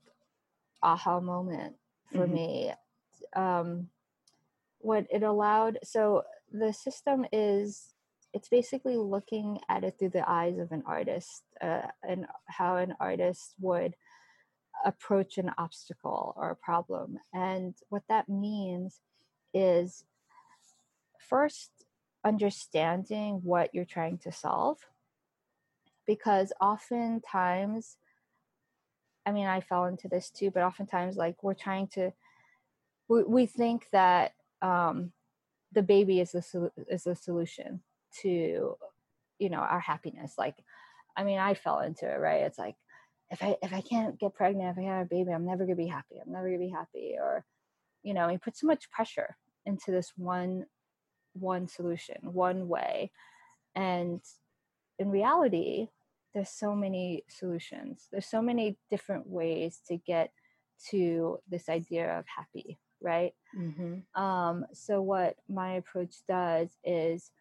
[0.86, 1.76] aha moment
[2.12, 2.34] for mm-hmm.
[2.34, 2.74] me.
[3.36, 3.90] Um,
[4.80, 7.94] what it allowed, so the system is
[8.34, 12.94] it's basically looking at it through the eyes of an artist uh, and how an
[13.00, 13.96] artist would
[14.84, 17.18] approach an obstacle or a problem.
[17.34, 19.00] And what that means
[19.54, 20.04] is
[21.18, 21.72] first
[22.26, 24.80] understanding what you're trying to solve.
[26.06, 27.98] Because oftentimes,
[29.26, 32.12] I mean, I fell into this too, but oftentimes, like, we're trying to,
[33.08, 35.12] we, we think that um,
[35.72, 37.82] the baby is the, is the solution
[38.22, 38.78] to,
[39.40, 40.36] you know, our happiness.
[40.38, 40.56] Like,
[41.18, 42.42] I mean, I fell into it, right?
[42.42, 42.76] It's like,
[43.32, 45.76] if I if I can't get pregnant, if I have a baby, I'm never gonna
[45.76, 46.22] be happy.
[46.24, 47.16] I'm never gonna be happy.
[47.20, 47.44] Or,
[48.04, 50.66] you know, we put so much pressure into this one
[51.34, 53.12] one solution, one way.
[53.74, 54.22] And
[55.00, 55.90] in reality,
[56.36, 58.10] there's so many solutions.
[58.12, 60.32] There's so many different ways to get
[60.90, 63.34] to this idea of happy, right?
[63.58, 64.22] Mm-hmm.
[64.22, 67.32] Um, so what my approach does is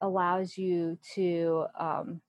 [0.00, 2.22] allows you to um,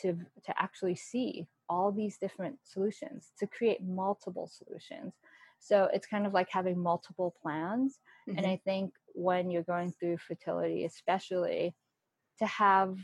[0.00, 0.14] to
[0.44, 5.14] to actually see all these different solutions to create multiple solutions
[5.58, 7.98] so it's kind of like having multiple plans
[8.28, 8.38] mm-hmm.
[8.38, 11.74] and i think when you're going through fertility especially
[12.38, 12.96] to have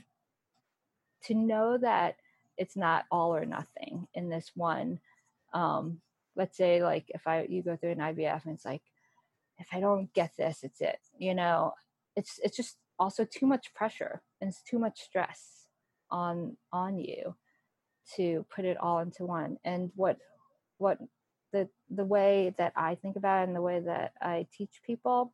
[1.25, 2.17] to know that
[2.57, 5.01] it's not all or nothing in this one
[5.53, 6.01] um
[6.37, 8.83] let's say like if i you go through an ivf and it's like
[9.59, 11.75] if i don't get this it's it you know?
[12.17, 15.67] It's it's just also too much pressure and it's too much stress
[16.11, 17.37] on on you
[18.17, 19.59] to put it all into one.
[19.65, 20.19] And what
[20.79, 20.99] what
[21.53, 25.33] the the way that i think about it and the way that i teach people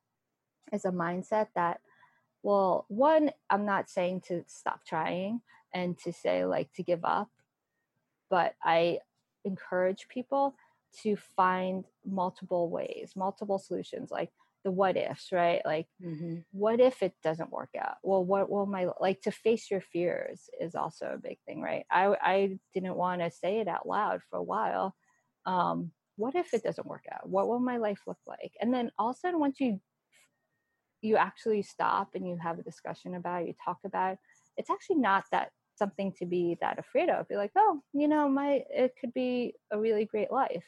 [0.73, 1.81] is a mindset that
[2.43, 5.41] well one i'm not saying to stop trying
[5.75, 7.29] and to say like to give up
[8.31, 8.99] but i
[9.45, 10.55] encourage people
[11.03, 14.31] to find multiple ways multiple solutions like
[14.65, 15.61] the what ifs, right?
[15.65, 16.37] Like, mm-hmm.
[16.53, 17.97] what if it doesn't work out?
[18.03, 21.85] Well, what will my like to face your fears is also a big thing, right?
[21.91, 24.97] I I didn't want to say it out loud for a while.
[25.47, 27.29] Um, what if it doesn't work out?
[27.29, 28.53] What will my life look like?
[28.61, 29.81] And then all of a sudden, once you
[31.03, 34.19] you actually stop and you have a discussion about it, you talk about it,
[34.57, 37.29] it's actually not that something to be that afraid of.
[37.29, 40.65] Be like, oh, you know, my it could be a really great life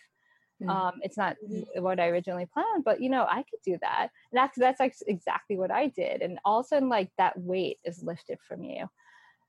[0.62, 0.70] Mm-hmm.
[0.70, 1.82] Um, it's not mm-hmm.
[1.82, 4.08] what I originally planned, but you know, I could do that.
[4.32, 6.22] And that's that's like exactly what I did.
[6.22, 8.86] And all of a sudden, like that weight is lifted from you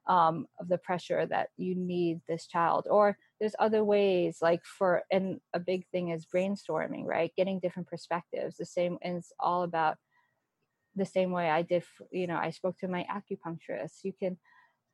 [0.08, 2.88] um, of the pressure that you need this child.
[2.89, 7.32] Or there's other ways, like for and a big thing is brainstorming, right?
[7.38, 8.58] Getting different perspectives.
[8.58, 9.95] The same, and it's all about
[10.95, 11.84] the same way I did.
[12.12, 14.03] You know, I spoke to my acupuncturist.
[14.03, 14.38] You can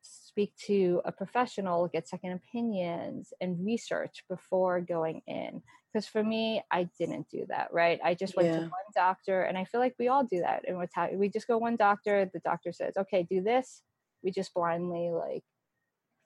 [0.04, 5.62] speak to a professional, get second opinions, and research before going in.
[5.92, 8.00] Because for me, I didn't do that, right?
[8.04, 8.56] I just went yeah.
[8.56, 10.64] to one doctor, and I feel like we all do that.
[10.68, 10.78] And
[11.18, 13.82] we just go one doctor, the doctor says, okay, do this.
[14.24, 15.44] We just blindly like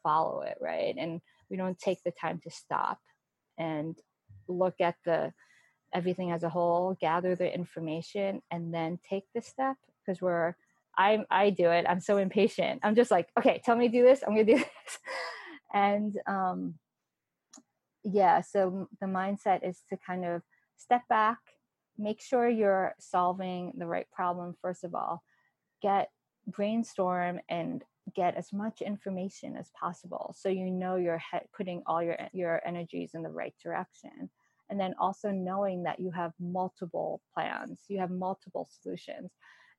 [0.04, 0.96] follow it, right?
[0.98, 3.00] And we don't take the time to stop
[3.58, 3.96] and
[4.48, 5.34] look at the
[5.94, 10.56] everything as a whole, gather the information, and then take the step because we're
[10.98, 11.86] I I do it.
[11.88, 12.82] I'm so impatient.
[12.84, 14.24] I'm just like, okay, tell me to do this.
[14.26, 14.98] I'm gonna do this.
[15.74, 16.76] and um,
[18.04, 20.42] yeah, so the mindset is to kind of
[20.78, 21.40] step back,
[21.98, 25.24] make sure you're solving the right problem first of all,
[25.82, 26.10] get
[26.48, 27.84] brainstorm and
[28.16, 32.62] get as much information as possible so you know you're he- putting all your your
[32.66, 34.30] energies in the right direction
[34.70, 39.32] and then also knowing that you have multiple plans you have multiple solutions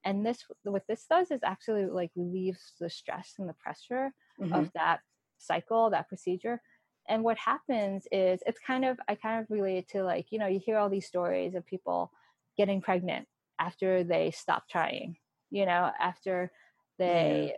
[0.05, 4.53] and this what this does is actually like relieves the stress and the pressure mm-hmm.
[4.53, 5.01] of that
[5.39, 6.61] cycle that procedure
[7.09, 10.47] and what happens is it's kind of i kind of relate to like you know
[10.47, 12.11] you hear all these stories of people
[12.57, 13.27] getting pregnant
[13.59, 15.17] after they stop trying
[15.51, 16.51] you know after
[16.99, 17.55] they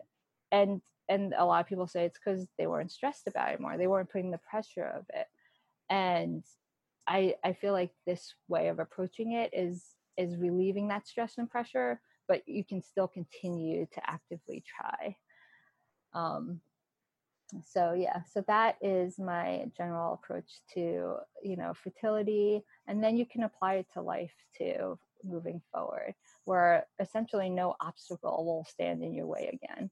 [0.52, 0.60] yeah.
[0.60, 3.76] and and a lot of people say it's because they weren't stressed about it more
[3.76, 5.26] they weren't putting the pressure of it
[5.88, 6.44] and
[7.06, 9.84] i i feel like this way of approaching it is
[10.16, 12.00] is relieving that stress and pressure
[12.30, 15.16] but you can still continue to actively try.
[16.14, 16.60] Um,
[17.66, 23.26] so yeah, so that is my general approach to you know fertility, and then you
[23.26, 26.14] can apply it to life too, moving forward,
[26.44, 29.90] where essentially no obstacle will stand in your way again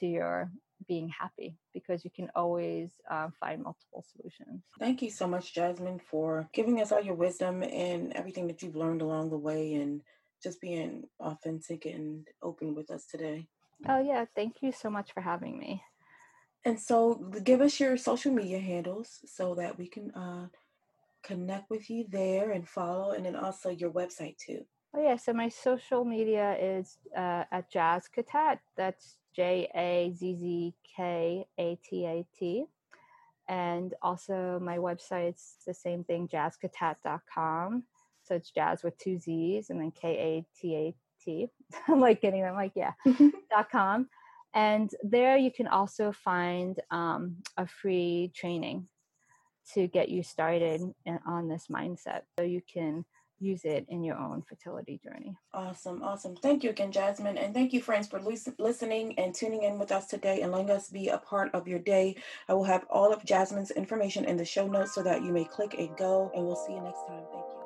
[0.00, 0.50] to your
[0.88, 4.64] being happy because you can always uh, find multiple solutions.
[4.80, 8.76] Thank you so much, Jasmine, for giving us all your wisdom and everything that you've
[8.76, 10.00] learned along the way and
[10.42, 13.46] just being authentic and open with us today.
[13.88, 14.24] Oh, yeah.
[14.34, 15.82] Thank you so much for having me.
[16.64, 20.48] And so, give us your social media handles so that we can uh,
[21.22, 24.64] connect with you there and follow, and then also your website too.
[24.92, 28.58] Oh yeah, so my social media is uh, at Jazz Katat.
[28.76, 32.64] That's J A Z Z K A T A T.
[33.48, 37.84] And also my website's the same thing, jazzkatat.com.
[38.30, 41.48] So it's jazz with two Z's and then K A T A T.
[41.88, 42.92] I'm like getting them like, yeah,
[43.50, 44.08] dot com.
[44.54, 48.86] And there you can also find um, a free training
[49.74, 50.80] to get you started
[51.26, 52.22] on this mindset.
[52.38, 53.04] So you can
[53.40, 55.36] use it in your own fertility journey.
[55.52, 56.36] Awesome, awesome.
[56.36, 57.38] Thank you again, Jasmine.
[57.38, 60.88] And thank you, friends, for listening and tuning in with us today and letting us
[60.88, 62.16] be a part of your day.
[62.48, 65.44] I will have all of Jasmine's information in the show notes so that you may
[65.44, 66.30] click and go.
[66.34, 67.24] And we'll see you next time.
[67.32, 67.59] Thank you.